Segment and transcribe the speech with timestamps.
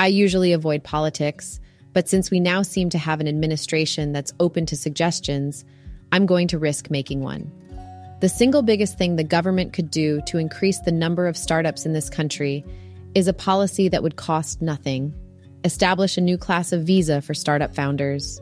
[0.00, 1.60] I usually avoid politics,
[1.92, 5.62] but since we now seem to have an administration that's open to suggestions,
[6.10, 7.52] I'm going to risk making one.
[8.22, 11.92] The single biggest thing the government could do to increase the number of startups in
[11.92, 12.64] this country
[13.14, 15.12] is a policy that would cost nothing.
[15.64, 18.40] Establish a new class of visa for startup founders.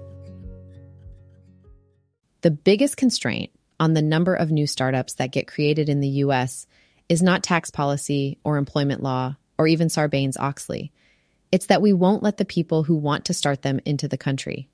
[2.43, 3.51] The biggest constraint
[3.81, 6.69] on the number of new startups that get created in the US
[7.09, 10.93] is not tax policy or employment law or even Sarbanes Oxley.
[11.51, 14.69] It's that we won't let the people who want to start them into the country.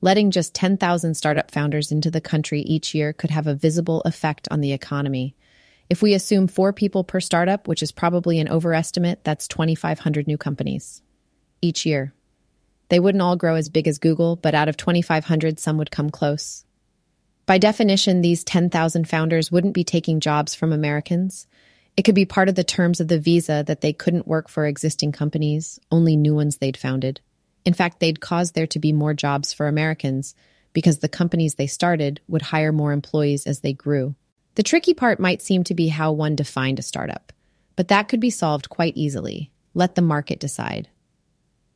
[0.00, 4.46] Letting just 10,000 startup founders into the country each year could have a visible effect
[4.50, 5.34] on the economy.
[5.90, 10.38] If we assume four people per startup, which is probably an overestimate, that's 2,500 new
[10.38, 11.02] companies
[11.60, 12.14] each year.
[12.90, 16.10] They wouldn't all grow as big as Google, but out of 2,500, some would come
[16.10, 16.64] close.
[17.46, 21.46] By definition, these 10,000 founders wouldn't be taking jobs from Americans.
[21.98, 24.66] It could be part of the terms of the visa that they couldn't work for
[24.66, 27.20] existing companies, only new ones they'd founded.
[27.64, 30.36] In fact, they'd cause there to be more jobs for Americans
[30.72, 34.14] because the companies they started would hire more employees as they grew.
[34.54, 37.32] The tricky part might seem to be how one defined a startup,
[37.74, 39.50] but that could be solved quite easily.
[39.74, 40.88] Let the market decide.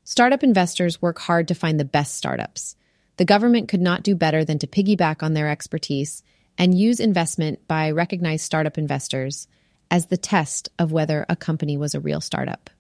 [0.05, 2.77] Startup investors work hard to find the best startups.
[3.17, 6.23] The government could not do better than to piggyback on their expertise
[6.57, 9.49] and use investment by recognized startup investors
[9.93, 12.71] as the test of whether a company was a real startup.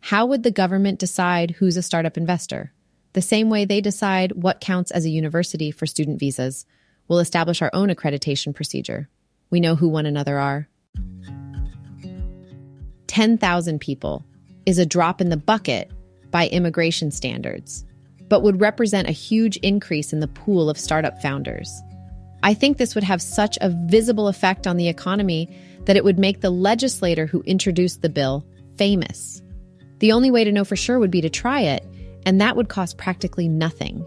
[0.00, 2.72] How would the government decide who's a startup investor?
[3.12, 6.66] The same way they decide what counts as a university for student visas,
[7.06, 9.08] we'll establish our own accreditation procedure.
[9.50, 10.68] We know who one another are.
[13.06, 14.24] 10,000 people
[14.66, 15.92] is a drop in the bucket
[16.32, 17.84] by immigration standards,
[18.28, 21.70] but would represent a huge increase in the pool of startup founders.
[22.44, 25.48] I think this would have such a visible effect on the economy
[25.86, 28.44] that it would make the legislator who introduced the bill
[28.76, 29.40] famous.
[30.00, 31.82] The only way to know for sure would be to try it,
[32.26, 34.04] and that would cost practically nothing.